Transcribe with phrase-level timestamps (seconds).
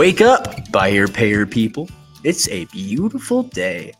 [0.00, 1.86] Wake up, buyer payer people.
[2.24, 3.92] It's a beautiful day.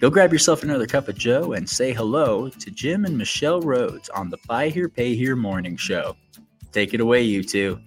[0.00, 4.08] Go grab yourself another cup of Joe and say hello to Jim and Michelle Rhoads
[4.12, 6.16] on the Buy Here Pay Here morning show.
[6.72, 7.78] Take it away, you two.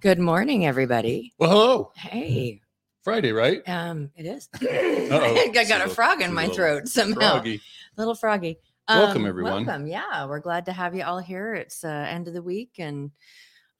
[0.00, 1.32] Good morning, everybody.
[1.38, 1.92] Well, hello.
[1.94, 2.60] Hey,
[3.04, 3.62] Friday, right?
[3.68, 4.48] um, it is.
[4.60, 4.66] Uh-oh.
[4.66, 7.34] I got It's a a little- frog in a my throat somehow.
[7.34, 7.60] Froggy.
[7.96, 8.58] Little froggy.
[8.88, 9.64] Welcome, Um, everyone.
[9.64, 9.86] Welcome.
[9.86, 11.54] Yeah, we're glad to have you all here.
[11.54, 13.12] It's uh, end of the week, and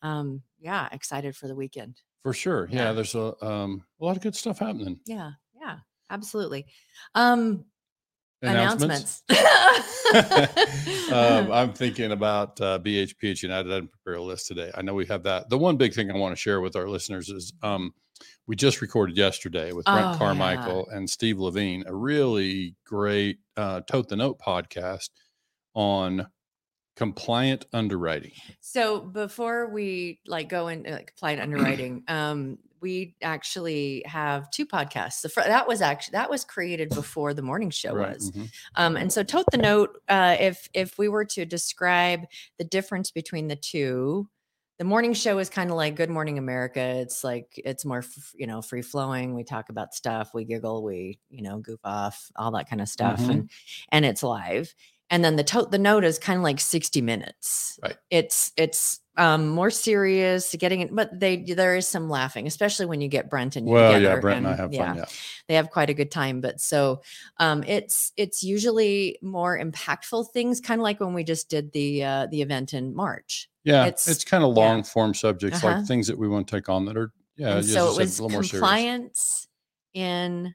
[0.03, 2.01] um, yeah, excited for the weekend.
[2.23, 2.69] For sure.
[2.71, 2.93] Yeah, Yeah.
[2.93, 4.99] there's a um a lot of good stuff happening.
[5.07, 5.79] Yeah, yeah,
[6.11, 6.67] absolutely.
[7.15, 7.65] Um,
[8.43, 9.23] Announcements.
[9.29, 11.13] announcements.
[11.13, 13.71] um, I'm thinking about uh, BHPH United.
[13.73, 14.71] I didn't prepare a list today.
[14.75, 15.49] I know we have that.
[15.49, 17.93] The one big thing I want to share with our listeners is um,
[18.47, 20.19] we just recorded yesterday with Brent Oh, yeah.
[20.19, 25.09] Carmichael and Steve Levine a really great uh, Tote the Note podcast
[25.75, 26.27] on
[26.97, 28.33] compliant underwriting.
[28.61, 35.23] So before we like go into like compliant underwriting, um, we actually have two podcasts.
[35.23, 38.31] The fir- that was actually that was created before the morning show Right, was.
[38.33, 38.51] mhm.
[38.75, 42.23] Um, and so tote the note, uh, if if we were to describe
[42.59, 44.29] the difference between the two,
[44.79, 46.81] the morning show is kind of like Good Morning America.
[46.81, 49.35] It's like it's more you know free flowing.
[49.35, 52.89] We talk about stuff, we giggle, we you know goof off, all that kind of
[52.89, 53.31] stuff, Mhm.
[53.31, 53.51] and
[53.91, 54.75] and it's live.
[55.11, 57.79] And then the tote the note is kind of like sixty minutes.
[57.83, 57.97] Right.
[58.11, 63.01] It's it's um more serious, getting it, but they there is some laughing, especially when
[63.01, 64.97] you get Brent and you Well, yeah, Brent and I have yeah fun.
[64.99, 65.05] Yeah.
[65.49, 67.01] they have quite a good time but so
[67.39, 72.05] um it's it's usually more impactful things kind of like when we just did the
[72.05, 74.63] uh the event in march Yeah, It's- it's, kind of yeah.
[74.67, 75.79] long form subjects, Uh-huh.
[75.79, 77.57] like things that we want to take on that are yeah.
[77.59, 78.51] and so it was a little more serious.
[78.61, 79.49] compliance
[79.95, 80.55] in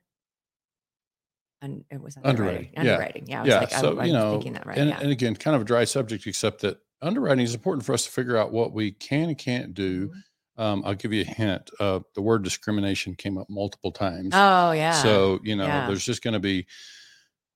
[1.62, 2.80] and it was Underwriting, underwriting yeah.
[2.82, 5.00] underwriting yeah, I was yeah, like, so I'm you know, thinking that right and, yeah.
[5.00, 8.12] and again, kind of a dry subject, except that underwriting is important for us to
[8.12, 10.10] figure out what we can and can't do.
[10.10, 10.14] Mhm.
[10.58, 11.70] Um, I'll give you a hint.
[11.80, 14.32] Uh, the word discrimination came up multiple times.
[14.34, 15.88] oh yeah So, you know, yeah.
[15.88, 16.68] there's just going to be,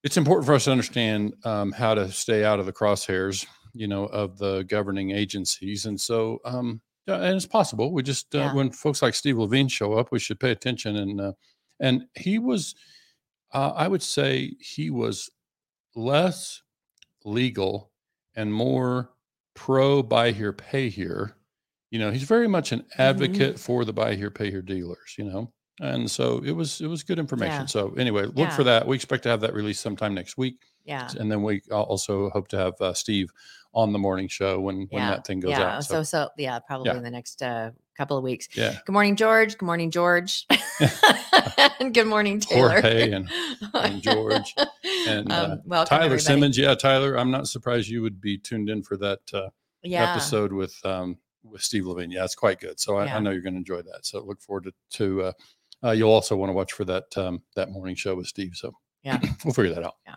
[0.03, 3.87] it's important for us to understand um, how to stay out of the crosshairs, you
[3.87, 5.85] know, of the governing agencies.
[5.85, 7.91] And so, um, and it's possible.
[7.91, 8.53] We just, uh, Yeah.
[8.55, 10.95] when folks like Steve Levine show up, we should pay attention.
[10.95, 11.33] And, uh,
[11.79, 12.73] and he was,
[13.53, 15.29] uh, I would say he was
[15.95, 16.61] less
[17.23, 17.91] legal
[18.35, 19.11] and more
[19.55, 21.37] pro buy here, pay here.
[21.91, 22.99] You know, he's very much an Mm-hmm.
[23.01, 25.53] advocate for the buy here, pay here dealers, you know.
[25.81, 27.67] And so it was it was good information.
[27.67, 27.67] Yeah.
[27.67, 28.53] So anyway, look Yeah.
[28.53, 28.87] for that.
[28.87, 32.47] We expect to have that released sometime next week, yeah and then we also hope
[32.49, 33.29] to have uh, Steve
[33.75, 35.83] on the morning show when when yeah that thing goes yeah out.
[35.83, 36.97] so so yeah probably Yeah.
[36.97, 40.45] in the next uh couple of weeks yeah, good morning george good morning george
[41.79, 43.29] and good morning taylor Jorge and-
[43.73, 44.53] and George
[45.07, 46.21] and, uh, um, welcome Tyler everybody.
[46.23, 46.57] Simmons.
[46.57, 47.15] Yeah, Tyler.
[47.17, 49.49] I'm not surprised you would be tuned in for that uh,
[49.83, 52.11] episode with um, with Steve Levine.
[52.11, 52.79] Yeah, it's quite good.
[52.79, 53.05] So I.
[53.05, 54.05] I know you're going to enjoy that.
[54.05, 54.73] So look forward to.
[54.97, 55.31] to uh,
[55.83, 58.51] uh, you'll also want to watch for that um, that morning show with Steve.
[58.55, 58.71] So
[59.03, 59.19] Yeah.
[59.45, 59.95] we'll figure that out.
[60.07, 60.15] Yeah.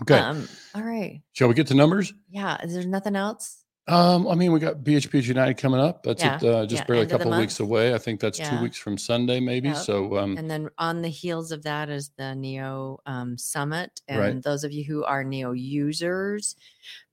[0.00, 0.18] Okay.
[0.18, 1.22] Um, all right.
[1.32, 2.14] Shall we get to numbers?
[2.30, 2.56] Yeah.
[2.64, 3.58] Is there nothing else?
[3.88, 6.04] Um, I mean, we got BHP United coming up.
[6.04, 7.92] That's Yeah, it, uh, just yeah, barely a end the couple of weeks away.
[7.94, 8.50] I think that's Yeah.
[8.56, 9.68] two weeks from Sunday, maybe.
[9.68, 9.76] Yep.
[9.78, 14.00] So, um, And then on the heels of that is the Neo um, Summit.
[14.06, 14.42] And Right.
[14.42, 16.54] those of you who are Neo users,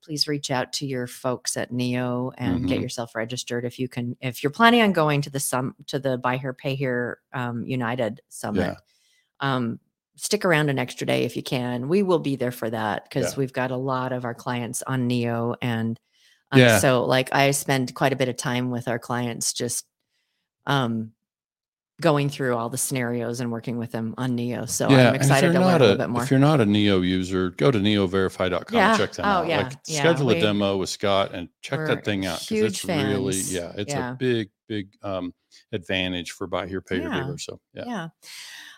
[0.03, 2.83] please reach out to your folks at Neo and get Mhm.
[2.83, 4.15] yourself registered if you can.
[4.21, 7.65] If you're planning on going to the sum to the Buy Here Pay Here um,
[7.65, 8.75] United Summit, Yeah.
[9.39, 9.79] um,
[10.19, 11.87] stick around an extra day if you can.
[11.89, 13.37] We will be there for that because Yeah.
[13.39, 15.99] we've got a lot of our clients on Neo and
[16.51, 16.79] um, Yeah.
[16.79, 19.85] so like I spend quite a bit of time with our clients just
[20.65, 21.11] um
[22.01, 24.65] going through all the scenarios and working with them on Neo.
[24.65, 26.23] So I'm excited to learn not a little bit more.
[26.23, 28.91] If you're not a Neo user, go to neoverify.com Yeah.
[28.91, 29.47] and check them Oh, out.
[29.49, 29.63] yeah.
[29.63, 29.99] Like Yeah.
[29.99, 33.93] schedule a demo with Scott and check that thing out because it's really, yeah, it's
[33.93, 34.11] Yeah.
[34.11, 35.33] a big, big um,
[35.71, 37.19] advantage for buy here, pay here Yeah.
[37.23, 37.37] dealer.
[37.37, 37.83] So, yeah.
[37.85, 38.07] yeah.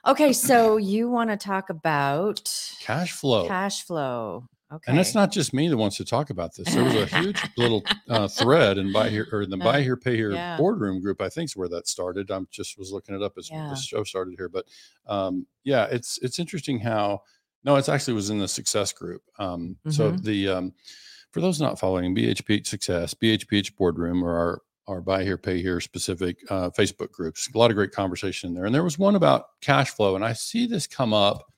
[0.06, 2.42] Okay, so you want to talk about
[2.82, 3.48] Cash flow.
[3.48, 4.48] cash flow.
[4.74, 4.90] Okay.
[4.90, 6.74] And it's not just me that wants to talk about this.
[6.74, 9.82] There was a huge little uh, thread in buy here or in the Uh, buy
[9.84, 10.56] here pay here yeah.
[10.58, 11.22] boardroom group.
[11.22, 12.32] I think is where that started.
[12.32, 13.68] I'm just was looking it up as Yeah.
[13.70, 14.66] the show started here, but
[15.08, 17.22] um, yeah, it's it's interesting how
[17.66, 19.22] no, it's actually was in the success group.
[19.38, 20.24] Um, So Mhm.
[20.24, 20.74] the um,
[21.32, 25.80] for those not following BHP Success, BHPH Boardroom, or our our buy here pay here
[25.80, 27.50] specific uh, Facebook groups.
[27.54, 30.26] A lot of great conversation in there, and there was one about cash flow, and
[30.26, 31.52] I see this come up,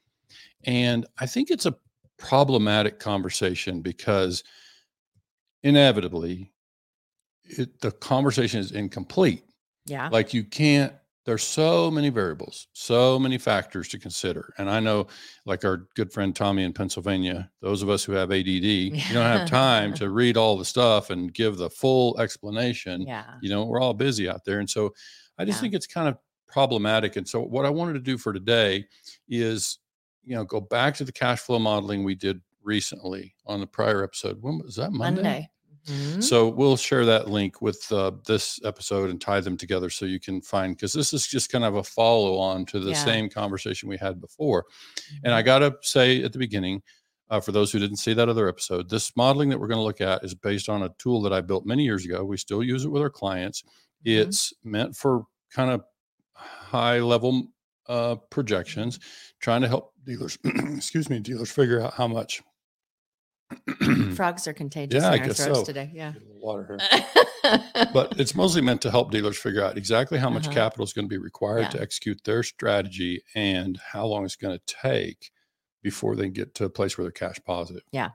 [0.65, 1.75] and I think it's a
[2.17, 4.43] problematic conversation because
[5.63, 6.51] inevitably
[7.43, 9.43] it, the conversation is incomplete
[9.85, 10.09] yeah.
[10.11, 10.93] like you can't
[11.25, 14.53] there's so many variables, so many factors to consider.
[14.57, 15.07] And I know,
[15.45, 19.25] like our good friend Tommy in Pennsylvania, those of us who have ADD, you don't
[19.25, 23.01] have time to read all the stuff and give the full explanation.
[23.03, 23.35] Yeah.
[23.41, 24.59] You know, we're all busy out there.
[24.59, 24.93] And so
[25.37, 25.61] I just Yeah.
[25.61, 26.17] think it's kind of
[26.47, 27.15] problematic.
[27.15, 28.85] And so what I wanted to do for today
[29.29, 29.79] is,
[30.25, 34.03] you know, go back to the cash flow modeling we did recently on the prior
[34.03, 34.41] episode.
[34.41, 35.21] When was that Monday?
[35.21, 35.49] Monday.
[35.87, 36.23] Mhm.
[36.23, 40.19] So we'll share that link with uh, this episode and tie them together so you
[40.19, 43.03] can find because this is just kind of a follow on to the Yeah.
[43.05, 44.65] same conversation we had before.
[45.23, 45.45] And I Mhm.
[45.45, 46.81] gotta say at the beginning,
[47.29, 49.83] uh, for those who didn't see that other episode, this modeling that we're going to
[49.83, 52.23] look at is based on a tool that I built many years ago.
[52.23, 53.63] We still use it with our clients.
[54.05, 54.21] Mhm.
[54.27, 55.83] It's meant for kind of
[56.33, 57.47] high level
[57.89, 58.97] uh, projections,
[59.41, 60.37] trying to help dealers,
[60.75, 62.41] excuse me, dealers figure out how much.
[64.15, 65.65] Frogs are contagious Yeah, I our guess throats so.
[65.65, 65.91] today.
[65.93, 66.11] Yeah.
[66.13, 67.59] Get a little water here.
[67.93, 70.53] but it's mostly meant to help dealers figure out exactly how much Uh-huh.
[70.55, 71.69] capital is going to be required Yeah.
[71.69, 75.31] to execute their strategy and how long it's going to take
[75.81, 77.83] before they get to a place where they're cash positive.
[77.91, 78.09] yeah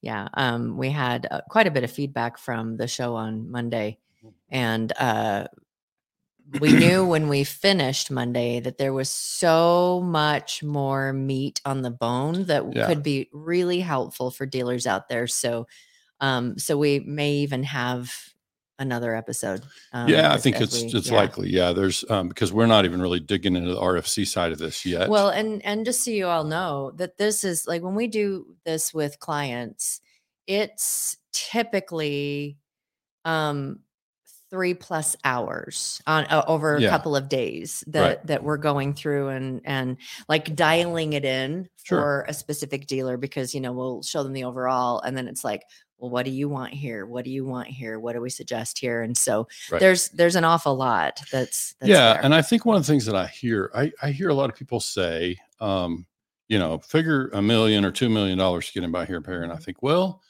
[0.00, 0.28] Yeah.
[0.34, 4.56] um we had uh, quite a bit of feedback from the show on monday Mm-hmm.
[4.56, 5.46] and uh
[6.60, 11.90] we knew when we finished monday that there was so much more meat on the
[11.90, 12.86] bone that Yeah.
[12.86, 15.66] could be really helpful for dealers out there so
[16.20, 18.12] um so we may even have
[18.78, 19.62] another episode
[19.92, 21.16] um, yeah, I think it's we- it's yeah.
[21.16, 21.48] likely.
[21.48, 24.84] Yeah, there's um, because we're not even really digging into the RFC side of this
[24.84, 25.08] yet.
[25.08, 28.56] Well, and and just so you all know that this is like when we do
[28.64, 30.00] this with clients,
[30.48, 32.58] it's typically
[33.24, 33.78] um
[34.50, 36.90] three plus hours on uh, over a Yeah.
[36.90, 39.96] couple of days that that we're going through and and
[40.28, 41.98] like dialing it in Sure.
[41.98, 45.44] for a specific dealer because you know we'll show them the overall and then it's
[45.44, 45.62] like
[45.98, 48.78] well what do you want here what do you want here what do we suggest
[48.78, 49.80] here and so Right.
[49.80, 52.24] there's there's an awful lot that's, that's yeah, there.
[52.24, 54.50] and I think one of the things that I hear, I, I hear a lot
[54.50, 56.06] of people say, um,
[56.48, 59.26] you know, figure a million or two million dollars to get in by here and
[59.26, 59.64] here, and I Mhm.
[59.64, 60.22] think, well,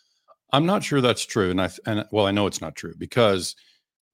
[0.53, 3.57] I'm not sure that's true, and I and well, I know it's not true because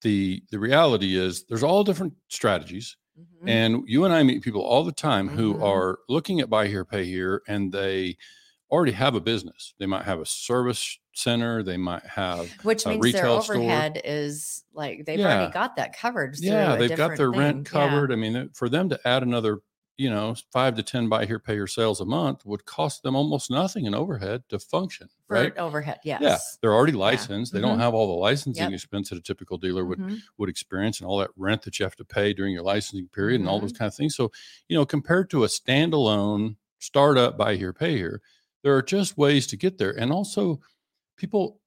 [0.02, 3.48] the the reality is there's all different strategies, Mhm.
[3.48, 5.62] and you and I meet people all the time who Mhm.
[5.62, 8.16] are looking at buy here, pay here, and they
[8.70, 9.74] already have a business.
[9.78, 13.56] They might have a service center, they might have Which a means their retail store.
[13.56, 15.36] overhead is like they've Yeah.
[15.38, 16.36] already got that covered.
[16.38, 17.78] yeah they've got their rent thing.
[17.80, 17.88] Yeah.
[17.88, 19.58] covered i mean for them to add another
[20.00, 23.14] you know five to ten buy here pay here sales a month would cost them
[23.16, 25.98] almost nothing in overhead to function for right overhead.
[26.04, 26.22] Yes.
[26.22, 27.82] yeah they're already licensed they don't Mhm.
[27.86, 28.74] have all the licensing Yep.
[28.78, 30.22] expense that a typical dealer would Mhm.
[30.38, 33.40] would experience and all that rent that you have to pay during your licensing period
[33.40, 33.64] and all Mm-hmm.
[33.66, 34.32] those kind of things so
[34.68, 38.22] you know compared to a standalone startup buy here pay here
[38.62, 40.60] there are just ways to get there and also
[41.16, 41.59] people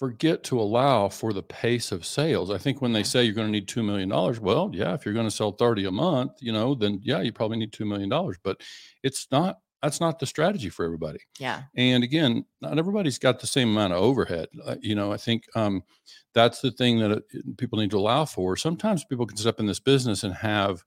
[0.00, 3.46] forget to allow for the pace of sales i think when they say you're going
[3.46, 4.08] to need $2 million
[4.40, 7.32] well yeah if you're going to sell 30 a month you know then yeah you
[7.32, 8.08] probably need $2 million
[8.42, 8.56] but
[9.02, 11.62] it's not that's not the strategy for everybody Yeah.
[11.76, 14.48] and again, not everybody's got the same amount of overhead.
[14.64, 15.82] Uh, you know, I think um,
[16.34, 17.20] that's the thing that uh,
[17.56, 18.58] people need to allow for.
[18.58, 20.84] Sometimes people can step in this business and have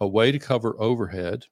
[0.00, 1.46] a way to cover overhead.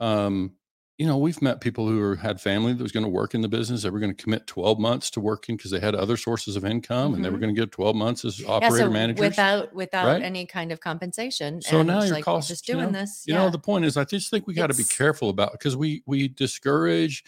[0.00, 0.54] Um,
[0.98, 3.42] you know, we've met people who are, had family that was going to work in
[3.42, 3.82] the business.
[3.82, 6.64] They were going to commit 12 months to working because they had other sources of
[6.64, 8.48] income and they were going to get 12 months as Yeah.
[8.48, 9.20] operator So managers.
[9.28, 10.22] without without right?
[10.22, 11.60] any kind of compensation.
[11.60, 13.24] So and now it's your like, costs, just you doing know- this.
[13.26, 15.76] you know the point is i just think we got to be careful about because
[15.76, 17.22] we we discourage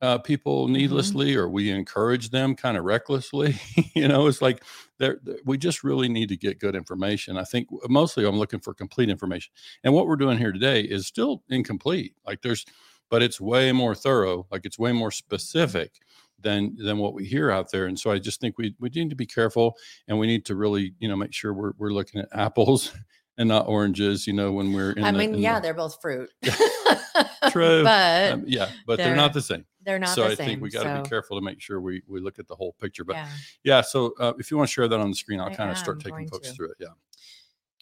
[0.00, 0.72] uh, people Mm-hmm.
[0.72, 3.54] needlessly or we encourage them kind of recklessly
[3.94, 4.64] you know it's like
[4.98, 8.72] there we just really need to get good information i think mostly i'm looking for
[8.74, 9.52] complete information
[9.84, 12.64] and what we're doing here today is still incomplete like there's
[13.12, 16.00] but it's way more thorough like it's way more specific
[16.40, 19.10] than than what we hear out there and so i just think we we need
[19.10, 19.76] to be careful
[20.08, 22.90] and we need to really you know make sure we're, we're looking at apples
[23.36, 25.74] and not oranges you know when we're in I the- mean, in yeah, the- they're
[25.74, 26.30] both fruit.
[27.50, 27.84] True.
[27.84, 30.46] but um, yeah but they're they're- not the same they're not so i same.
[30.46, 32.54] think we got to so, be careful to make sure we we look at the
[32.56, 33.28] whole picture but yeah,
[33.62, 33.80] Yeah.
[33.82, 36.00] so uh, if you want to share that on the screen i'll kind of start
[36.00, 36.54] taking folks to.
[36.54, 36.94] through it yeah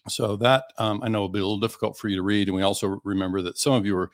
[0.08, 2.56] so that um, i know will be a little difficult for you to read and
[2.56, 4.10] we also remember that some of you are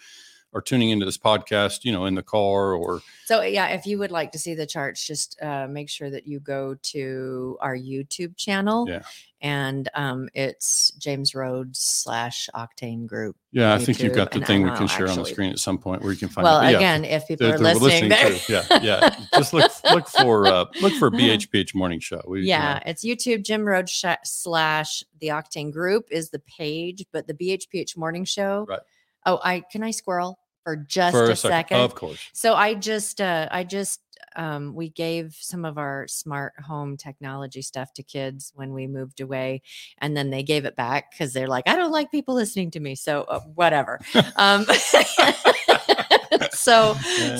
[0.55, 3.99] are tuning into this podcast you know in the car or So yeah, if you
[3.99, 7.76] would like to see the charts, just uh, make sure that you go to our
[7.76, 8.87] YouTube channel.
[8.88, 9.03] Yeah.
[9.43, 13.37] And um, it's James Rhoads slash Octane Group.
[13.53, 15.50] yeah i think you've got the and thing we know, can share on the screen
[15.50, 16.71] at some point where you can find Well, it.
[16.71, 18.53] Yeah, again, if people are listening, there- to.
[18.53, 22.75] yeah yeah just look look for uh look for bhph morning show we, you yeah,
[22.75, 23.45] know, it's YouTube.
[23.45, 28.65] Jim Rhoads sh- slash the Octane Group is the page, but the BHPH Morning Show.
[28.69, 28.81] Right.
[29.26, 31.80] Oh, I can I squirrel for just for a, second.
[31.80, 34.00] of course So I just uh I just
[34.37, 39.21] um, we gave some of our smart home technology stuff to kids when we moved
[39.21, 39.62] away,
[39.99, 42.80] and then they gave it back because they're like, I don't like people listening to
[42.80, 43.99] me, so uh, whatever.
[44.37, 44.64] um,
[46.52, 46.95] so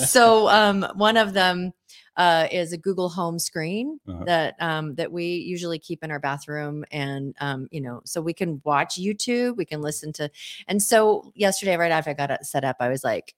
[0.05, 1.71] so um, one of them
[2.17, 4.23] uh, is a Google Home screen Uh-huh.
[4.25, 8.33] that um, that we usually keep in our bathroom, and um, you know, so we
[8.33, 10.29] can watch YouTube, we can listen to.
[10.67, 13.35] And so yesterday, right after I got it set up, I was like,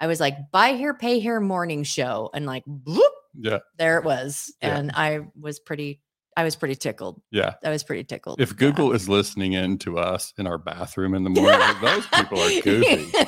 [0.00, 3.00] I was like, buy here, pay here, morning show, and like, bloop,
[3.38, 4.78] yeah, there it was, Yeah.
[4.78, 6.00] and I was pretty,
[6.36, 7.20] I was pretty tickled.
[7.30, 7.54] yeah.
[7.62, 8.40] I was pretty tickled.
[8.40, 8.56] If Yeah.
[8.56, 12.60] Google is listening in to us in our bathroom in the morning, those people are
[12.62, 13.12] goofy.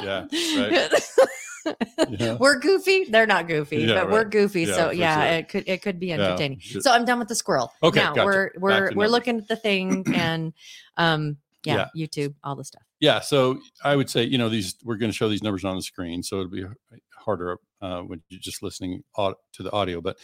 [0.00, 0.26] Yeah,
[2.08, 2.36] Yeah.
[2.40, 3.04] We're goofy.
[3.04, 4.62] They're not goofy, Yeah, but we're goofy.
[4.62, 5.38] Yeah, so yeah, sure.
[5.38, 6.60] it could it could be entertaining.
[6.60, 7.72] So I'm done with the squirrel.
[7.82, 8.24] Okay, now gotcha.
[8.24, 10.52] we're we're we're looking at the thing and
[10.96, 12.82] um yeah, YouTube, all the stuff.
[13.00, 15.76] Yeah, so I would say you know these we're going to show these numbers on
[15.76, 16.64] the screen, so it'll be
[17.16, 20.00] harder uh, when you're just listening to the audio.
[20.00, 20.18] But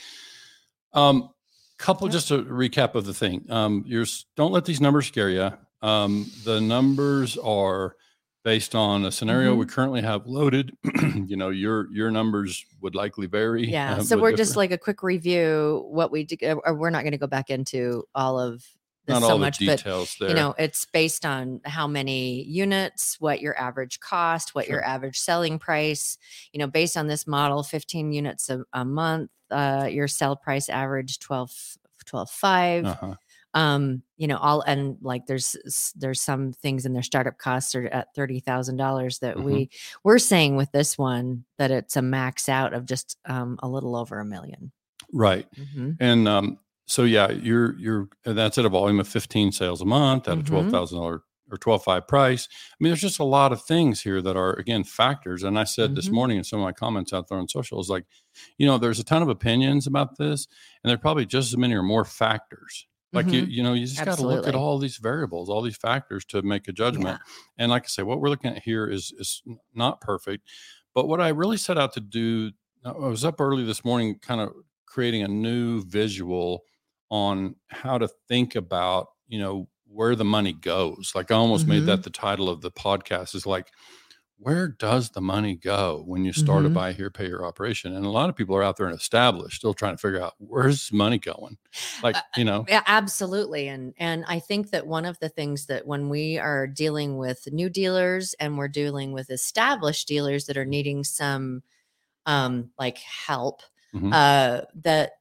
[0.93, 1.31] um,
[1.79, 3.45] couple just a recap of the thing.
[3.51, 5.51] Um, you're don't let these numbers scare you.
[5.83, 7.97] Um, the numbers are
[8.45, 9.61] based on a scenario Mm-hmm.
[9.61, 10.77] we currently have loaded.
[11.27, 13.67] you know your your numbers would likely vary.
[13.69, 13.95] Yeah.
[13.97, 16.43] uh, so we're just like a quick review what we did.
[16.45, 18.63] uh, Or we're not going to go back into all of
[19.07, 20.29] this not so all much, the but details there.
[20.31, 25.19] you know it's based on how many units what your average cost what your average
[25.19, 26.17] selling price
[26.53, 30.71] you know based on this model 15 units a, a month uh, your sell price
[30.71, 31.51] average 12
[32.07, 33.15] 12 5 uh-huh.
[33.55, 35.57] Um you know all and like there's
[35.97, 39.45] there's some things in their startup costs are at $30000 that Mhm.
[39.45, 39.71] we
[40.05, 43.97] we're saying with this one that it's a max out of just um a little
[43.97, 44.73] over a 1000000
[45.13, 45.47] right.
[45.57, 45.97] Mhm.
[46.01, 49.85] And um, so yeah, you're you're and that's at a volume of 15 sales a
[49.85, 52.49] month at a twelve thousand dollar or twelve five price.
[52.51, 55.43] I mean, there's just a lot of things here that are again factors.
[55.43, 56.13] And I said this Mhm.
[56.13, 58.05] morning in some of my comments out there on social is like,
[58.59, 60.47] you know, there's a ton of opinions about this,
[60.83, 62.87] and there are probably just as many or more factors.
[63.15, 63.51] Like you, Mhm.
[63.51, 66.43] you know, you just got to look at all these variables, all these factors to
[66.43, 67.21] make a judgment.
[67.59, 69.43] And like I say, what we're looking at here is is
[69.75, 70.49] not perfect.
[70.95, 72.53] But what I really set out to do,
[72.85, 74.53] I was up early this morning, kind of
[74.87, 76.65] creating a new visual
[77.11, 81.13] on how to think about, you know, where the money goes.
[81.15, 81.87] Like I almost made Mhm.
[81.87, 83.71] that the title of the podcast is like,
[84.39, 86.71] where does the money go when you start a Mhm.
[86.71, 87.95] buy here, pay your operation?
[87.95, 90.35] And a lot of people are out there and established, still trying to figure out
[90.39, 91.59] where's money going.
[92.03, 93.69] Like, Uh, you know, Yeah, absolutely.
[93.69, 97.47] And and I think that one of the things that when we are dealing with
[97.53, 101.63] new dealers and we're dealing with established dealers that are needing some
[102.27, 103.63] um like help,
[103.93, 104.15] Mhm.
[104.15, 105.13] uh that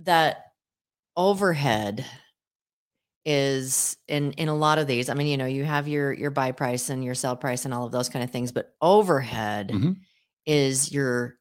[0.00, 0.54] that
[1.16, 2.06] overhead
[3.24, 5.08] is in in a lot of these.
[5.08, 7.72] I mean, you know, you have your your buy price and your sell price and
[7.74, 9.96] all of those kind of things, but overhead Mhm.
[10.46, 11.36] is your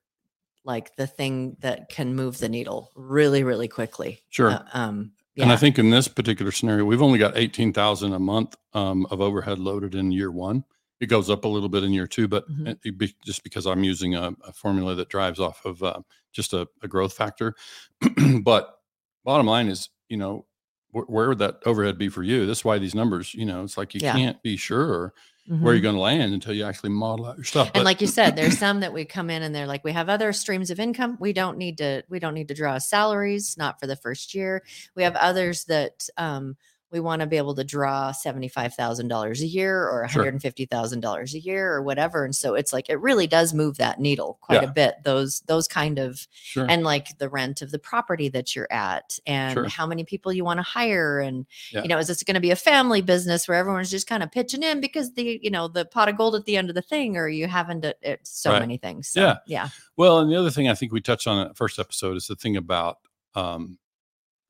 [0.64, 4.22] like the thing that can move the needle really really quickly.
[4.30, 4.52] Sure.
[4.52, 5.44] Uh, um yeah.
[5.44, 9.22] And I think in this particular scenario, we've only got 18,000 a month um, of
[9.22, 10.66] overhead loaded in year one.
[11.00, 12.68] It goes up a little bit in year two, but Mhm.
[12.68, 16.02] it- it be, just because I'm using a, a formula that drives off of uh,
[16.34, 17.56] just a, a growth factor.
[18.44, 18.78] but
[19.24, 20.46] bottom line is, you know,
[20.92, 22.46] where would that overhead be for you?
[22.46, 24.14] That's why these numbers, you know, it's like you Yeah.
[24.14, 25.14] can't be sure
[25.48, 25.64] where Mhm.
[25.74, 27.68] you're going to land until you actually model out your stuff.
[27.68, 29.92] and But- like you said there's some that we come in and they're like we
[29.92, 33.56] have other streams of income we don't need to we don't need to draw salaries
[33.58, 34.64] not for the first year
[34.96, 36.56] we have others that um
[36.92, 41.82] we want to be able to draw $75,000 a year or $150,000 a year or
[41.82, 44.70] whatever and so it's like it really does move that needle quite Yeah.
[44.70, 46.66] a bit those those kind of sure.
[46.70, 49.68] and like the rent of the property that you're at and Sure.
[49.70, 51.84] how many people you want to hire and Yeah.
[51.84, 54.32] you know is this going to be a family business where everyone's just kind of
[54.32, 56.82] pitching in because the you know the pot of gold at the end of the
[56.82, 58.60] thing or you having to it's so Right.
[58.60, 59.38] many things so, Yeah.
[59.46, 62.18] yeah Well, and the other thing I think we touched on in the first episode
[62.18, 62.98] is the thing about
[63.36, 63.78] um,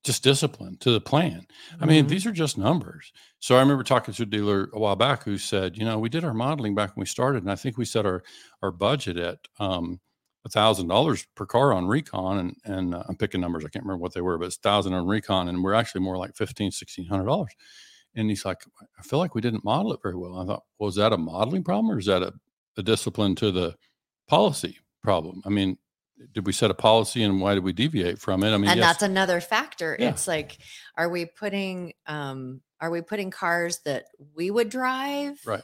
[0.03, 1.45] just discipline to the plan.
[1.79, 2.09] I mean, Mhm.
[2.09, 3.11] these are just numbers.
[3.39, 6.09] So I remember talking to a dealer a while back who said, you know, we
[6.09, 8.23] did our modeling back when we started, and I think we set our
[8.63, 9.99] our budget at um,
[10.43, 13.63] a thousand dollars per car on recon, and and uh, I'm picking numbers.
[13.63, 16.17] I can't remember what they were, but it's thousand on recon, and we're actually more
[16.17, 17.51] like fifteen, sixteen hundred dollars.
[18.15, 18.65] And he's like,
[18.99, 20.37] I feel like we didn't model it very well.
[20.39, 22.33] I thought, was that a modeling problem or is that a,
[22.75, 23.77] a discipline to the
[24.27, 25.41] policy problem?
[25.45, 25.77] I mean,
[26.33, 28.51] did we set a policy and why did we deviate from it?
[28.53, 30.09] I mean, and yes, that's another factor Yeah.
[30.09, 30.57] it's like
[30.95, 35.63] are we putting um are we putting cars that we would drive right.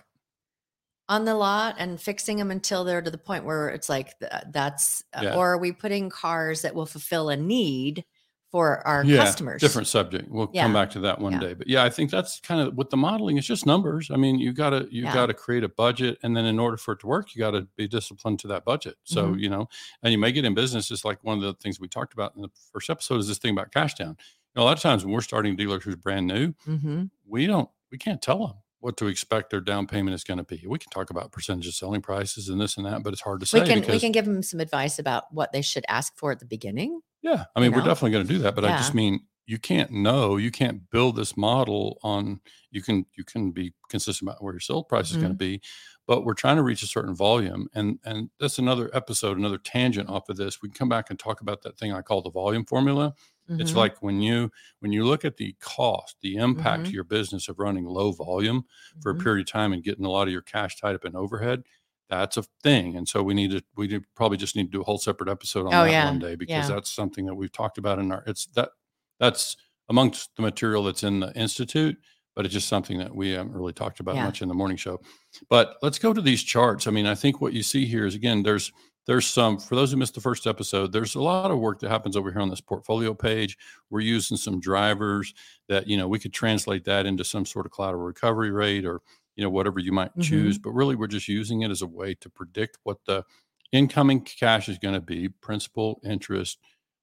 [1.10, 4.32] on the lot and fixing them until they're to the point where it's like th-
[4.52, 5.36] that's uh, Yeah.
[5.36, 8.06] or are we putting cars that will fulfill a need
[8.50, 9.60] for our yeah, customers.
[9.62, 10.30] different subject.
[10.30, 10.64] We'll Yeah.
[10.64, 11.40] come back to that one Yeah.
[11.40, 11.54] day.
[11.54, 13.38] But yeah, I think that's kind of with the modeling.
[13.38, 14.10] It's just numbers.
[14.10, 17.00] I mean, you gotta you gotta create a budget, and then in order for it
[17.02, 18.96] to work, you got to be disciplined to that budget.
[19.04, 19.40] So Mhm.
[19.42, 19.68] you know,
[20.04, 20.90] and you may get in business.
[20.92, 23.38] it's like one of the things we talked about in the first episode is this
[23.38, 24.16] thing about cash down.
[24.56, 27.48] You know, a lot of times when we're starting dealers who's brand new, hmm we
[27.48, 28.56] don't we can't tell them
[28.88, 30.64] what to expect their down payment is going to be.
[30.66, 33.42] We can talk about percentage of selling prices and this and that, but it's hard
[33.42, 36.16] to say We can we can give them some advice about what they should ask
[36.16, 37.02] for at the beginning.
[37.22, 37.88] yeah, I mean, we're know?
[37.88, 41.18] definitely going to do that, but I just mean you can't know, you can't build
[41.18, 42.40] this model on
[42.72, 45.56] you can you can be consistent about where your sales price is going to Mm-hmm.
[45.56, 45.62] be,
[46.08, 50.08] but we're trying to reach a certain volume, and and that's another episode, another tangent
[50.08, 50.62] off of this.
[50.62, 53.16] We can come back and talk about that thing I call the volume formula.
[53.50, 53.76] It's Mhm.
[53.76, 56.86] like when you when you look at the cost, the impact Mhm.
[56.88, 58.66] to your business of running low volume
[59.02, 59.24] for a Mhm.
[59.24, 61.64] period of time and getting a lot of your cash tied up in overhead.
[62.10, 64.84] That's a thing, and so we need to we probably just need to do a
[64.86, 66.06] whole separate episode on Oh, that yeah.
[66.10, 66.76] one day because Yeah.
[66.76, 68.24] that's something that we've talked about in our.
[68.28, 68.72] It's that
[69.20, 69.58] that's
[69.90, 71.98] amongst the material that's in the institute,
[72.36, 74.26] but it's just something that we haven't really talked about Yeah.
[74.26, 75.02] much in the morning show.
[75.50, 76.86] But let's go to these charts.
[76.88, 78.72] I mean, I think what you see here is again, there's
[79.08, 80.92] there's some for those who missed the first episode.
[80.92, 83.58] There's a lot of work that happens over here on this portfolio page.
[83.90, 85.34] We're using some drivers
[85.70, 89.02] that you know we could translate that into some sort of collateral recovery rate or
[89.36, 90.22] you know whatever you might Mhm.
[90.22, 90.58] choose.
[90.60, 93.24] But really, we're just using it as a way to predict what the
[93.72, 96.60] incoming cash is going to be, principal, interest,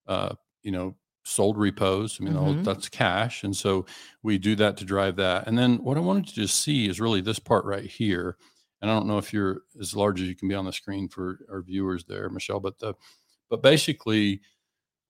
[0.06, 2.18] uh, you know, sold repos.
[2.20, 2.62] I mean, all, Mhm.
[2.62, 3.86] that's cash, and so
[4.22, 5.46] we do that to drive that.
[5.46, 8.36] And then what I wanted to just see is really this part right here.
[8.82, 11.08] And I don't know if you're as large as you can be on the screen
[11.08, 12.94] for our viewers there, Michelle, but the
[13.50, 14.40] but basically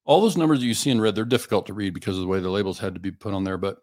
[0.05, 2.29] all those numbers that you see in red, they're difficult to read because of the
[2.29, 3.59] way the labels had to be put on there.
[3.59, 3.79] But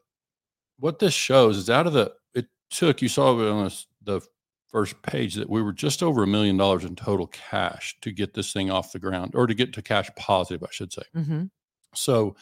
[0.80, 4.22] what this shows is out of the it took you saw it on this, the
[4.70, 8.34] first page that we were just over a million dollars in total cash to get
[8.34, 11.04] this thing off the ground or to get to cash positive, I should say.
[11.16, 11.50] Mhm.
[11.94, 12.36] So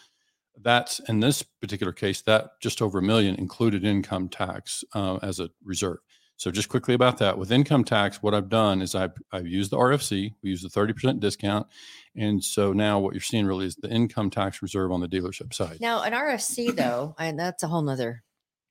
[0.62, 5.40] that's in this particular case, that just over a million included income tax uh, as
[5.40, 5.98] a reserve.
[6.40, 9.72] So just quickly about that, with income tax, what I've done is I've, I've used
[9.72, 11.68] the RFC, we use the 30% discount.
[12.16, 15.54] And so now what you're seeing really is the income tax reserve on the dealership
[15.54, 15.82] side.
[15.82, 18.24] Now, an RFC though, and that's a whole nother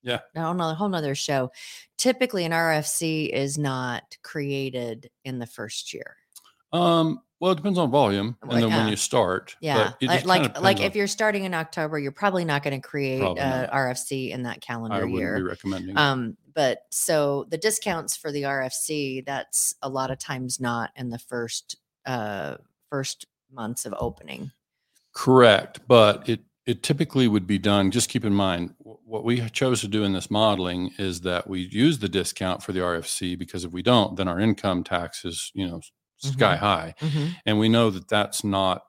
[0.03, 0.21] Yeah.
[0.35, 1.51] a whole nother, whole nother show.
[1.99, 6.17] Typically, an RFC is not created in the first year.
[6.73, 8.89] Um, well, it depends on volume and then when yeah.
[8.89, 9.57] you start.
[9.61, 12.87] Yeah, but like like, like if you're starting in October, you're probably not going to
[12.87, 13.69] create a.
[13.73, 15.47] RFC in that calendar wouldn't be year.
[15.47, 15.97] recommending.
[15.97, 21.11] Um, but so the discounts for the RFC, that's a lot of times not in
[21.11, 22.57] the first uh
[22.91, 24.51] first months of opening.
[25.13, 27.91] Correct, but it it typically would be done.
[27.91, 31.61] Just keep in mind what we chose to do in this modeling is that we
[31.61, 35.51] use the discount for the RFC because if we don't, then our income tax is
[35.55, 35.81] you know
[36.19, 36.95] sky high,
[37.47, 38.83] and we know that that's not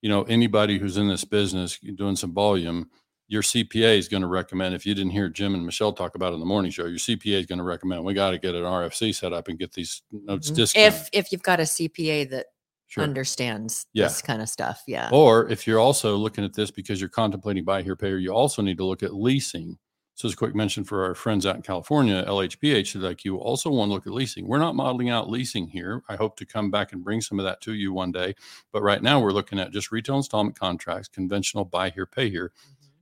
[0.00, 2.90] you know anybody who's in this business doing some volume.
[3.28, 6.32] Your CPA is going to recommend if you didn't hear Jim and Michelle talk about
[6.32, 8.54] it in the morning show, your CPA is going to recommend we got to get
[8.54, 10.56] an RFC set up and get these notes Mhm.
[10.56, 10.92] discounted.
[10.94, 12.46] If if you've got a CPA that
[12.88, 13.04] Sure.
[13.04, 14.08] understands Yeah.
[14.08, 15.08] this kind of stuff, yeah.
[15.12, 18.32] Or if you're also looking at this because you're contemplating buy here, pay here, you
[18.34, 19.78] also need to look at leasing.
[20.14, 23.70] So as a quick mention for our friends out in California, LHPH, like you also
[23.70, 24.46] want to look at leasing.
[24.46, 26.02] We're not modeling out leasing here.
[26.08, 28.34] I hope to come back and bring some of that to you one day.
[28.72, 32.52] But right now we're looking at just retail installment contracts, conventional buy here, pay here.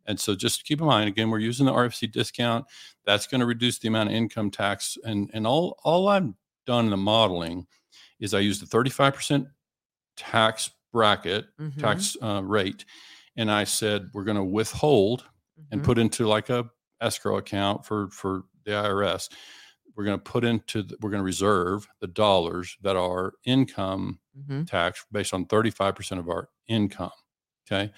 [0.07, 2.65] And so just keep in mind, again, we're using the RFC discount.
[3.05, 4.97] That's going to reduce the amount of income tax.
[5.05, 6.33] And, and all, all I've
[6.65, 7.67] done in the modeling
[8.19, 9.47] is I use the 35%
[10.17, 12.85] tax bracket Mhm, tax uh, rate
[13.37, 15.25] and i said we're going to withhold
[15.71, 15.85] and mhm.
[15.85, 16.69] put into like a
[17.01, 19.31] escrow account for for the irs
[19.97, 24.21] we're going to put into the, we're going to reserve the dollars that are income
[24.35, 24.67] Mhm.
[24.67, 27.11] tax based on 35% of our income
[27.67, 27.93] okay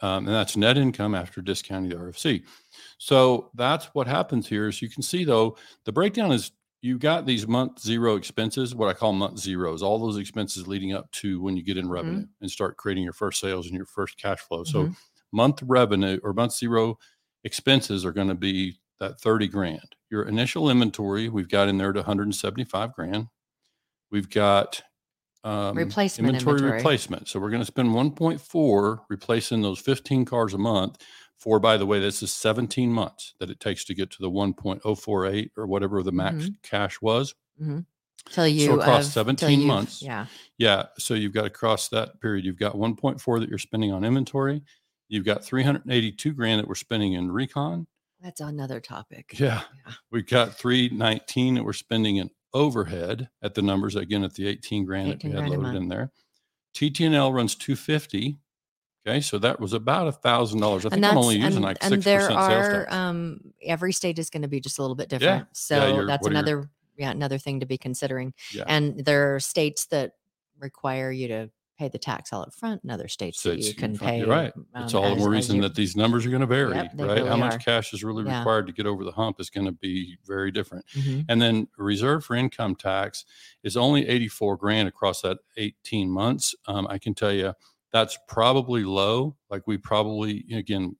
[0.00, 2.44] um, and that's net income after discounting the rfc
[2.98, 7.26] so that's what happens here is you can see though the breakdown is you got
[7.26, 11.40] these month zero expenses what i call month zeros all those expenses leading up to
[11.42, 14.40] when you get in revenue and start creating your first sales and your first cash
[14.40, 14.96] flow so Mhm.
[15.32, 16.98] month revenue or month zero
[17.44, 19.96] expenses are going to be that 30 grand.
[20.10, 23.26] Your initial inventory we've got in there to 175 grand.
[24.10, 24.82] We've got
[25.42, 26.78] um, Replacement inventory, inventory.
[26.78, 27.28] replacement.
[27.28, 30.96] So we're going to spend 1.4 replacing those 15 cars a month
[31.36, 34.30] for by the way this is 17 months that it takes to get to the
[34.30, 37.34] 1.048 or whatever the max cash was.
[38.30, 40.26] Till you so across have- 17 months, Yeah.
[40.56, 44.02] yeah so you've got to cross that period you've got 1.4 that you're spending on
[44.04, 44.62] inventory
[45.08, 47.86] you've got 382 grand that we're spending in recon
[48.22, 49.38] That's another topic.
[49.38, 49.92] yeah Yeah.
[50.10, 54.84] we've got 319 that we're spending in overhead at the numbers again at the 18
[54.84, 56.10] grand that we had loaded in there
[56.74, 58.38] TT&L runs 250
[59.06, 60.86] Okay, so that was about a thousand dollars.
[60.86, 62.94] I think I'm only using and, like six there percent sales are tax.
[62.94, 65.42] um every state is going to be just a little bit different.
[65.42, 65.46] Yeah.
[65.52, 68.32] So you're- that's another yeah, another thing to be considering.
[68.54, 68.64] Yeah.
[68.66, 70.12] And there are states that
[70.58, 73.74] require you to pay the tax all up front and other states that States you
[73.74, 74.18] can pay.
[74.20, 74.52] You're right.
[74.76, 76.46] It's um, all the as- more as reason you- that these numbers are going to
[76.46, 77.18] vary, Yep, they right?
[77.18, 78.38] How really much cash is really Yeah.
[78.38, 80.86] required to get over the hump is going to be very different.
[80.94, 81.24] Mhm.
[81.28, 83.24] And then reserve for income tax
[83.62, 86.54] is only 84 grand across that 18 months.
[86.66, 87.54] Um, I can tell you
[87.92, 89.36] that's probably low.
[89.50, 90.96] Like we probably, again,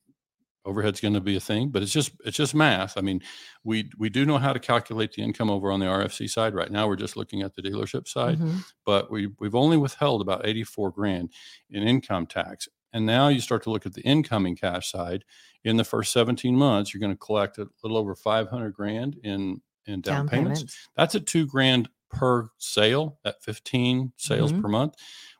[0.64, 2.96] overhead's going to be a thing, but it's just, it's just math.
[2.96, 3.20] I mean,
[3.64, 6.54] we, we do know how to calculate the income over on the RFC side.
[6.54, 8.64] Right now, we're just looking at the dealership side, Mhm.
[8.86, 11.30] but we, we've only withheld about 84 grand
[11.70, 12.68] in income tax.
[12.92, 15.24] And now you start to look at the incoming cash side.
[15.64, 19.60] In the first 17 months, you're going to collect a little over 500 grand in,
[19.86, 20.88] in down, Down payments payments.
[20.96, 24.62] that's a two grand per sale at 15 sales Mhm.
[24.62, 24.94] per month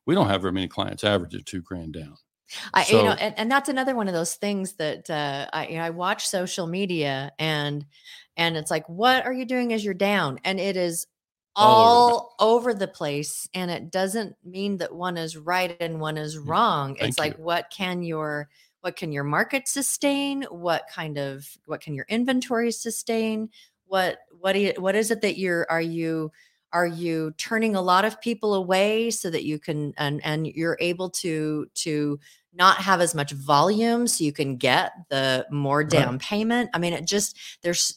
[0.07, 2.17] we don't have very many clients average of two grand down
[2.73, 5.77] I, you know, and, and that's another one of those things that uh, I, you
[5.77, 7.87] know, I watch social media and
[8.37, 10.41] and it's like, what are you doing as you're down?
[10.45, 11.07] And it is
[11.57, 16.17] All all over the place, and it doesn't mean that one is right and one
[16.19, 16.95] is wrong.
[16.95, 18.49] Mm, thank it's like, what can your
[18.81, 20.43] what can your market sustain?
[20.51, 23.51] What kind of what can your inventory sustain?
[23.87, 26.33] What what do you, what is it that you're are you
[26.75, 30.77] are you turning a lot of people away so that you can and and you're
[30.81, 32.19] able to to
[32.53, 36.69] not have as much volume so you can get the more down payment?
[36.75, 37.97] I mean it just there's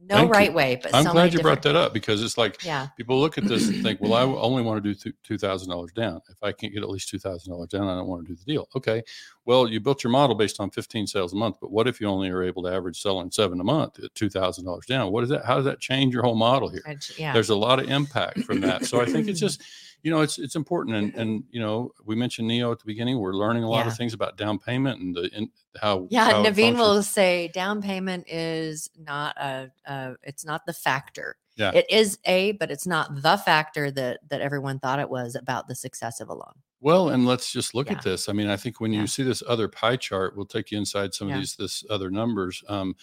[0.00, 0.32] no Thank you.
[0.32, 2.88] right way but i'm so glad you brought that up because it's like yeah.
[2.96, 5.92] people look at this and think well i only want to do two thousand dollars
[5.92, 6.20] down.
[6.28, 8.36] If i can't get at least two thousand dollars down i don't want to do
[8.36, 8.68] the deal.
[8.76, 9.02] Okay.
[9.44, 12.06] Well you built your model based on 15 sales a month but what if you
[12.06, 15.10] only are able to average selling seven a month at two thousand dollars down?
[15.10, 15.44] What is that?
[15.44, 16.82] How does that change your whole model here?
[17.16, 17.32] Yeah.
[17.32, 18.84] There's a lot of impact from that.
[18.84, 19.62] So I think it's just,
[20.02, 20.96] you know, it's it's important.
[20.96, 23.18] And and you know, we mentioned Neo at the beginning.
[23.18, 23.92] We're learning a lot Yeah.
[23.92, 27.80] of things about down payment and the in, how yeah how naveen will say down
[27.82, 31.70] payment is not a, a it's not the factor Yeah.
[31.72, 35.68] it is a but it's not the factor that that everyone thought it was about
[35.68, 37.96] the success of a loan Well, and let's just look Yeah.
[37.98, 38.28] at this.
[38.28, 39.00] I mean, I think when Yeah.
[39.02, 42.10] you see this other pie chart, we'll take you inside some of these this other
[42.10, 42.62] numbers.
[42.68, 42.94] Um,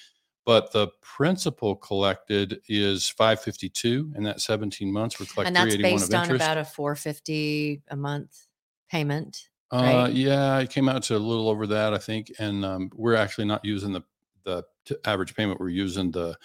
[0.46, 5.20] but the principal collected is 552 in that 17 months.
[5.20, 6.44] We collect and that's based on interest.
[6.44, 8.48] about a 450 a month
[8.90, 10.14] payment Uh, right?
[10.14, 12.32] yeah, it came out to a little over that, I think.
[12.40, 14.04] And um, we're actually not using the
[14.44, 15.60] the t- average payment.
[15.60, 16.38] We're using the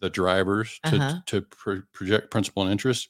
[0.00, 1.20] the drivers to Uh-huh.
[1.26, 3.08] to pro- project principal and interest.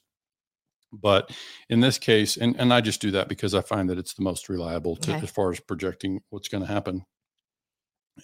[0.91, 1.29] But
[1.69, 4.23] in this case, and, and I just do that because I find that it's the
[4.23, 5.23] most reliable to, Okay.
[5.23, 7.05] as far as projecting what's going to happen.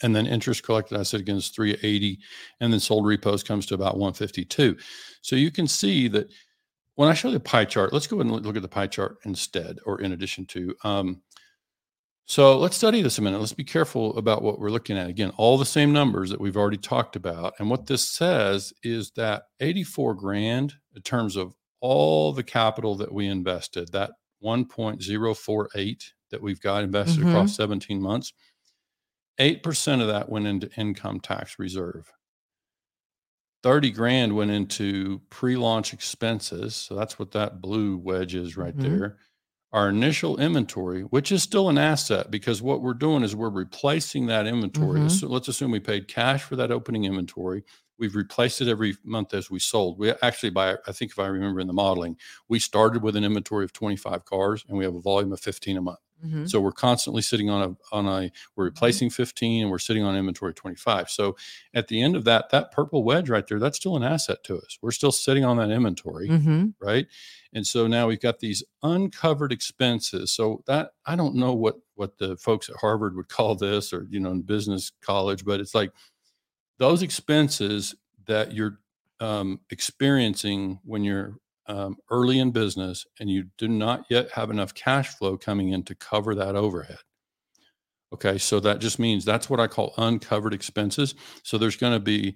[0.04, 2.20] And then interest collected, I said again, is 380.
[2.60, 4.78] And then sold repos comes to about 152.
[5.22, 6.30] So you can see that
[6.96, 9.18] when I show the pie chart, let's go ahead and look at the pie chart
[9.26, 10.76] instead, or in addition to.
[10.84, 11.22] Um,
[12.28, 13.40] so let's study this a minute.
[13.40, 15.10] Let's be careful about what we're looking at.
[15.10, 17.54] Again, all the same numbers that we've already talked about.
[17.60, 23.14] And what this says is that 84 grand in terms of all the capital that
[23.14, 24.12] we invested, that
[24.44, 27.30] 1.048 that we've got invested Mhm.
[27.30, 28.34] across 17 months,
[29.40, 32.12] 8% of that went into income tax reserve.
[33.64, 36.76] 30 grand went into pre-launch expenses.
[36.76, 38.82] So that's what that blue wedge is right Mhm.
[38.82, 39.18] there.
[39.74, 44.28] Our initial inventory, which is still an asset because what we're doing is we're replacing
[44.28, 45.02] that inventory.
[45.02, 45.10] Mhm.
[45.10, 47.64] So let's assume we paid cash for that opening inventory.
[47.98, 49.98] We've replaced it every month as we sold.
[49.98, 52.18] We actually by I think if I remember in the modeling,
[52.50, 55.78] we started with an inventory of 25 cars and we have a volume of 15
[55.78, 56.00] a month.
[56.26, 56.50] Mhm.
[56.50, 60.16] So we're constantly sitting on a on a we're replacing 15 and we're sitting on
[60.16, 61.10] inventory 25.
[61.10, 61.36] So
[61.74, 64.58] at the end of that, that purple wedge right there, that's still an asset to
[64.58, 64.78] us.
[64.82, 66.74] We're still sitting on that inventory, Mhm.
[66.80, 67.08] right?
[67.54, 70.32] And so now we've got these uncovered expenses.
[70.32, 74.08] So that I don't know what what the folks at Harvard would call this or
[74.10, 75.92] you know in business college, but it's like
[76.78, 77.96] those expenses
[78.28, 78.80] that you're
[79.20, 84.74] um, experiencing when you're um, early in business and you do not yet have enough
[84.74, 87.00] cash flow coming in to cover that overhead.
[88.14, 91.16] Okay, so that just means that's what I call uncovered expenses.
[91.44, 92.36] So there's going to be,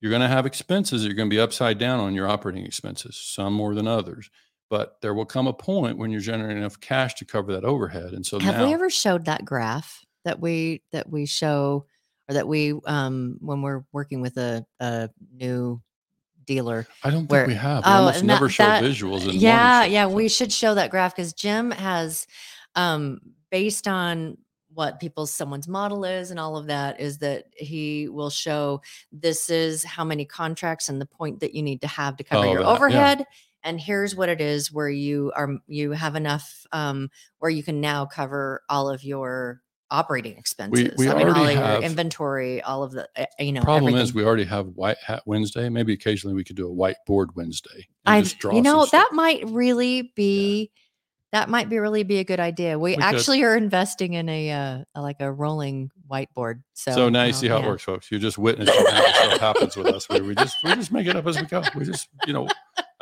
[0.00, 2.64] you're going to have expenses that are going to be upside down on your operating
[2.64, 4.30] expenses, some more than others.
[4.70, 8.12] But there will come a point when you're generating enough cash to cover that overhead.
[8.12, 11.86] And so Have now, we ever showed that graph that we that we show
[12.28, 15.80] or that we um when we're working with a, a new
[16.46, 16.86] dealer?
[17.04, 17.84] I don't think we have.
[17.84, 19.28] We Oh, almost and that- never show that- visuals.
[19.28, 22.26] In yeah, yeah, we should show that graph because Jim has
[22.74, 24.36] um based on
[24.74, 29.50] what people's someone's model is and all of that is that he will show this
[29.50, 32.52] is how many contracts and the point that you need to have to cover Oh,
[32.52, 32.74] your that, yeah.
[32.74, 33.24] overhead
[33.64, 37.80] and here's what it is where you are you have enough um where you can
[37.80, 40.94] now cover all of your operating expenses.
[40.96, 44.24] we I mean, all your inventory, all of the, uh, you know, Problem is, we
[44.24, 45.68] already have White Hat Wednesday.
[45.68, 47.86] Maybe occasionally we could do a whiteboard Wednesday.
[48.04, 49.10] I, you know, stuff.
[49.10, 50.70] that might really be,
[51.32, 52.78] that might be really be a good idea.
[52.78, 53.04] We, We could.
[53.04, 56.62] actually are investing in a, uh, a- like a rolling whiteboard.
[56.74, 57.64] So, So, now you uh, see how yeah.
[57.64, 58.10] it works, folks.
[58.10, 60.08] You're just witness how stuff happens with us.
[60.08, 61.62] Where we just we just make it up as we go.
[61.74, 62.48] We just you know,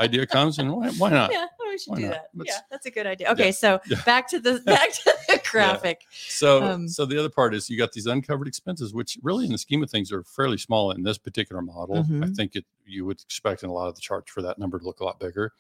[0.00, 1.30] idea comes and why, why not?
[1.32, 2.10] Yeah, we should Why do not?
[2.12, 2.26] that.
[2.34, 3.30] Let's- yeah, that's a good idea.
[3.30, 4.02] Okay, so yeah.
[4.04, 6.00] back to the back to the graphic.
[6.10, 9.52] So Um, so the other part is you got these uncovered expenses, which really in
[9.52, 11.98] the scheme of things are fairly small in this particular model.
[11.98, 12.34] I Mhm.
[12.34, 14.84] think it you would expect in a lot of the charts for that number to
[14.84, 15.52] look a lot bigger.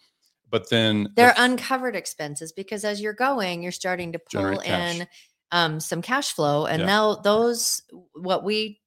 [0.48, 5.06] But then They're f- uncovered expenses because as you're going, you're starting to pull in
[5.52, 6.86] um, some cash flow, and Yeah.
[6.86, 7.82] now those
[8.14, 8.80] what we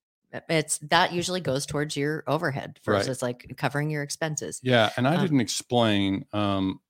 [0.48, 2.98] it's that usually goes towards your overhead Right.
[3.00, 4.60] versus like covering your expenses.
[4.62, 6.26] Yeah, and I Um, didn't explain.
[6.34, 6.82] Um,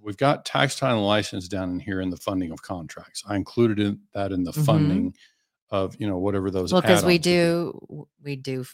[0.00, 3.22] we've got tax title license down in here in the funding of contracts.
[3.28, 4.64] I included in, that in the Mhm.
[4.64, 5.14] funding
[5.70, 6.72] of you know whatever those.
[6.72, 8.64] Well, because we do we do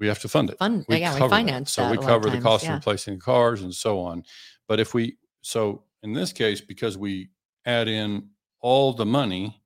[0.00, 0.58] we have to fund it.
[0.58, 1.36] fund yeah we cover that.
[1.36, 2.70] finance So we cover the cost yeah.
[2.70, 4.24] of replacing cars and so on.
[4.70, 7.30] But if we so in this case, because we
[7.66, 8.28] add in
[8.60, 9.60] all the money,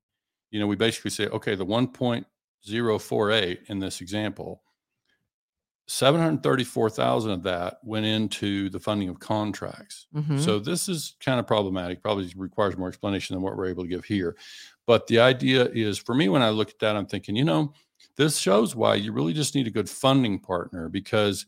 [0.50, 4.62] you know, we basically say, okay, the 1.048 in this example,
[5.88, 10.06] 734,000 of that went into the funding of contracts.
[10.14, 10.40] Mhm.
[10.40, 13.88] So this is kind of problematic, probably requires more explanation than what we're able to
[13.90, 14.38] give here.
[14.86, 17.74] But the idea is for me, when I look at that, I'm thinking, you know,
[18.16, 21.44] this shows why you really just need a good funding partner because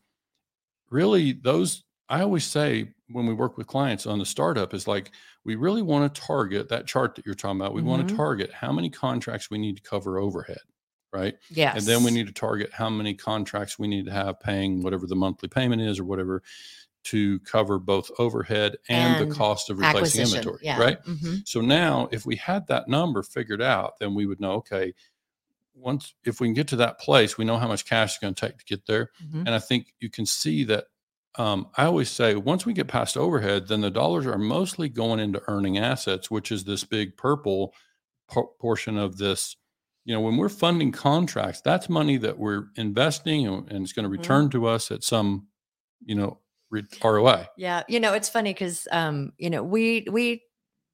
[0.91, 5.13] really those I always say when we work with clients on the startup is like
[5.45, 7.75] we really want to target that chart that you're talking about.
[7.75, 8.09] We want Mhm.
[8.09, 10.59] to target how many contracts we need to cover overhead,
[11.13, 11.37] right?
[11.49, 14.83] yes, And then we need to target how many contracts we need to have paying
[14.83, 16.43] whatever the monthly payment is or whatever
[17.05, 20.79] to cover both overhead and, And the cost of replacing inventory, Yeah.
[20.79, 20.99] right?
[21.07, 21.47] mhm.
[21.47, 24.95] So now if we had that number figured out, then we would know, okay,
[25.75, 28.35] once if we can get to that place, we know how much cash it's going
[28.35, 29.11] to take to get there.
[29.21, 29.47] Mhm.
[29.47, 30.87] And I think you can see that
[31.39, 35.21] um, I always say once we get past overhead, then the dollars are mostly going
[35.21, 37.75] into earning assets, which is this big purple
[38.29, 39.57] por- portion of this.
[40.05, 44.05] You know, when we're funding contracts, that's money that we're investing and, and it's going
[44.05, 44.21] to Mhm.
[44.21, 45.49] return to us at some,
[46.05, 46.39] you know,
[46.71, 47.49] re- ROI.
[47.57, 50.43] Yeah, you know, it's funny because um, you know, we we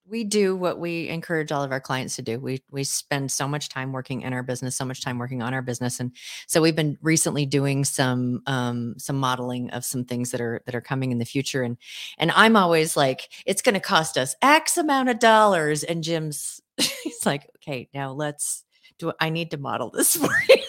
[0.08, 2.38] we do what we encourage all of our clients to do.
[2.38, 5.54] We we spend so much time working in our business, so much time working on
[5.54, 6.12] our business, and
[6.46, 10.74] so we've been recently doing some um some modeling of some things that are that
[10.74, 11.76] are coming in the future, and
[12.18, 16.60] and I'm always like, it's going to cost us X amount of dollars, and Jim's
[16.76, 18.64] he's like, okay, now let's
[18.98, 19.12] do.
[19.20, 20.61] I need to model this for you.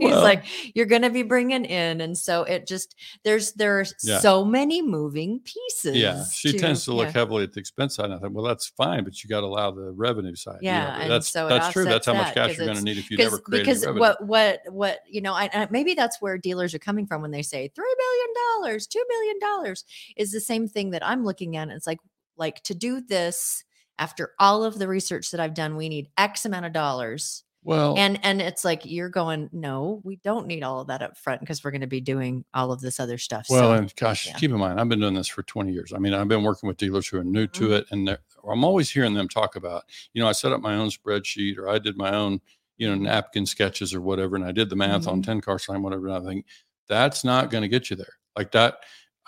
[0.00, 3.78] He's Well- like, you're going to be bringing in, and so it just there's there
[3.80, 4.18] are Yeah.
[4.20, 5.96] so many moving pieces.
[5.96, 7.12] Yeah, she tends to look yeah.
[7.12, 8.06] heavily at the expense side.
[8.06, 10.58] And I think, well, that's fine, but you got to allow the revenue side.
[10.62, 11.84] you know, Yeah, that's so that's true.
[11.84, 14.60] That's how much cash you're going to need if you never create because what what
[14.70, 17.70] what you know I, I maybe that's where dealers are coming from when they say
[17.74, 18.26] three billion
[18.62, 19.84] dollars two billion dollars
[20.16, 21.98] is the same thing that i'm looking at it's like
[22.36, 23.64] like to do this
[23.98, 27.96] after all of the research that i've done we need x amount of dollars well,
[27.98, 31.40] and and it's like you're going no we don't need all of that up front
[31.40, 34.26] because we're going to be doing all of this other stuff Well, so and gosh,
[34.26, 34.36] yeah.
[34.36, 35.92] keep in mind, I've been doing this for 20 years.
[35.92, 37.78] I mean, I've been working with dealers who are new to Mhm.
[37.78, 38.18] it, and
[38.50, 41.68] I'm always hearing them talk about, you know, I set up my own spreadsheet or
[41.68, 42.40] I did my own,
[42.78, 45.24] you know, napkin sketches or whatever, and I did the math on Mhm.
[45.24, 46.08] 10 car sign, whatever.
[46.08, 46.46] And I think
[46.88, 48.14] that's not going to get you there.
[48.36, 48.78] Like that,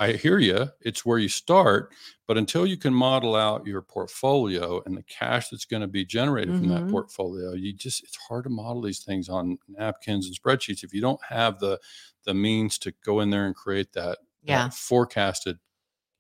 [0.03, 0.69] I hear you.
[0.81, 1.93] It's where you start,
[2.27, 6.05] but until you can model out your portfolio and the cash that's going to be
[6.05, 6.89] generated from that Mhm.
[6.89, 11.01] portfolio, you just it's hard to model these things on napkins and spreadsheets if you
[11.01, 11.79] don't have the
[12.25, 14.71] the means to go in there and create that, Yeah.
[14.71, 15.59] that forecasted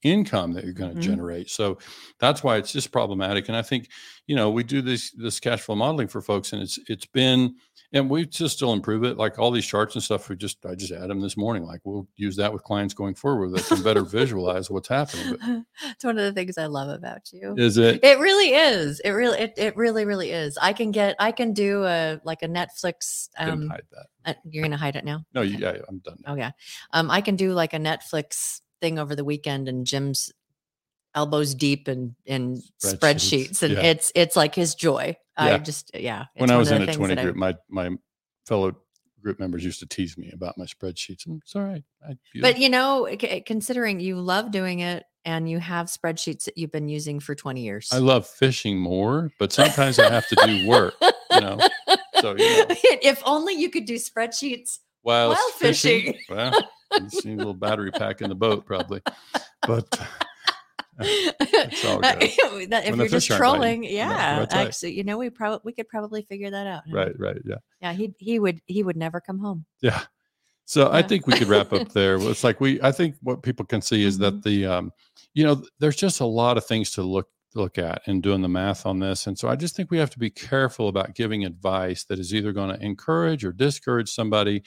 [0.02, 1.02] income that you're going to Mhm.
[1.02, 1.50] generate.
[1.50, 1.78] So
[2.18, 3.48] that's why it's just problematic.
[3.48, 3.88] And I think,
[4.26, 7.54] you know, we do this this cash flow modeling for folks and it's it's been
[7.94, 9.18] and we just still improve it.
[9.18, 11.64] Like all these charts and stuff, we just I just add them this morning.
[11.64, 13.50] Like we'll use that with clients going forward.
[13.52, 15.36] that can better visualize what's happening.
[15.38, 15.40] But
[15.90, 18.98] it's one of the things i love about you is it It really is.
[19.00, 20.56] It really, it, it really, really is.
[20.60, 23.28] I can get, I can do a like a Netflix.
[23.38, 24.06] Um, hide that.
[24.24, 25.24] uh, you're gonna hide it now.
[25.34, 25.78] No, you, okay.
[25.78, 26.16] yeah, I'm done.
[26.24, 26.32] now.
[26.32, 26.50] Oh yeah.
[26.92, 30.30] Um, I can do like a Netflix thing over the weekend, and Jim's
[31.14, 33.82] elbows deep in in Spreadsheets, spreadsheets, and yeah.
[33.82, 35.16] it's it's like his joy.
[35.34, 36.26] I just yeah.
[36.34, 37.88] when I was in the a 20 that I- group, my my
[38.46, 38.76] fellow
[39.22, 41.26] group members used to tease me about my spreadsheets.
[41.26, 41.84] And it's all right.
[42.06, 46.58] I But you know, c- considering you love doing it and you have spreadsheets that
[46.58, 47.88] you've been using for 20 years.
[47.92, 50.94] I love fishing more, but sometimes I have to do work.
[51.00, 51.58] you know.
[52.20, 52.66] So, you know.
[53.02, 56.14] if only you could do spreadsheets While, While fishing.
[56.30, 56.52] Well,
[57.24, 59.00] need a little battery pack in the boat, probably.
[59.66, 59.86] But
[61.00, 62.16] It's all good.
[62.74, 64.66] If you're just trolling, No, yeah, that's right.
[64.66, 66.82] actually, you know, we probably we could probably figure that out.
[66.90, 67.56] Right, right, yeah.
[67.80, 69.64] Yeah, he he would he would never come home.
[69.80, 70.02] Yeah.
[70.64, 72.16] So I think we could wrap up there.
[72.16, 74.22] It's like we I think what people can see is Mm-hmm.
[74.36, 74.92] that the um
[75.34, 78.48] you know there's just a lot of things to look look at and doing the
[78.48, 79.26] math on this.
[79.26, 82.34] And so I just think we have to be careful about giving advice that is
[82.34, 84.62] either going to encourage or discourage somebody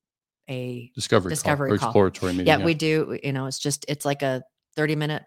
[0.50, 1.89] a discovery, discovery call, or call.
[1.89, 2.47] exploratory meeting.
[2.47, 4.43] yeah, we do you know it's just it's like a
[4.76, 5.24] 30 minute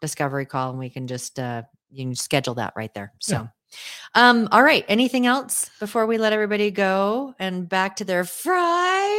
[0.00, 3.46] discovery call and we can just uh you can schedule that right there so Yeah.
[4.14, 8.24] um all right anything else before we let everybody go and back to their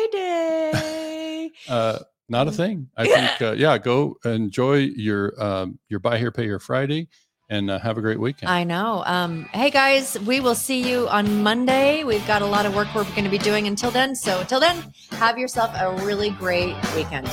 [0.10, 2.56] friday Uh, not a Mm.
[2.56, 2.88] thing.
[2.98, 3.42] I think.
[3.42, 7.08] Uh, yeah, go enjoy your um, your buy here, pay here Friday,
[7.50, 8.50] and uh, have a great weekend.
[8.50, 9.04] I know.
[9.06, 12.04] Um, hey guys, we will see you on Monday.
[12.04, 14.16] We've got a lot of work we're going to be doing until then.
[14.16, 17.28] So until then, have yourself a really great weekend.